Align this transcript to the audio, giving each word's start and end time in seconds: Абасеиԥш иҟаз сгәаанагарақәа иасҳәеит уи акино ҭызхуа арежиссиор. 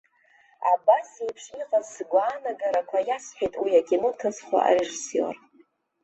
Абасеиԥш 0.71 1.43
иҟаз 1.61 1.85
сгәаанагарақәа 1.95 2.99
иасҳәеит 3.09 3.53
уи 3.63 3.79
акино 3.79 4.09
ҭызхуа 4.19 4.59
арежиссиор. 4.67 5.35